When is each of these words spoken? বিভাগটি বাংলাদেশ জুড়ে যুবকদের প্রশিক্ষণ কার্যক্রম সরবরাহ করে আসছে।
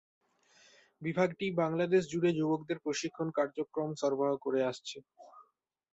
বিভাগটি 1.01 1.45
বাংলাদেশ 1.61 2.01
জুড়ে 2.11 2.31
যুবকদের 2.37 2.77
প্রশিক্ষণ 2.85 3.27
কার্যক্রম 3.37 3.89
সরবরাহ 4.01 4.35
করে 4.45 4.59
আসছে। 4.71 4.97